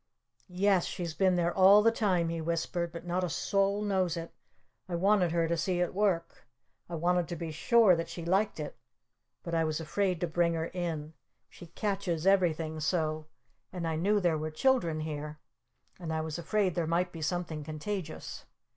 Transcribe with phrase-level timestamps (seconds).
[0.49, 2.91] "Yes, she's been there all the time," he whispered.
[2.91, 4.33] "But not a soul knows it!
[4.89, 6.47] I wanted her to see it work!
[6.89, 8.75] I wanted to be sure that she liked it
[9.43, 11.13] But I was afraid to bring her in!
[11.49, 13.27] She catches everything so!
[13.71, 15.37] And I knew there were children here!
[15.99, 18.45] And I was afraid there might be something contagious!"